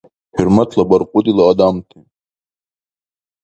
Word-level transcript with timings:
ХӀурматла 0.35 0.83
баркьудила 0.89 1.43
адамти! 1.51 1.99